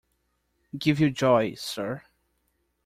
[0.75, 2.01] Give you joy, Sir.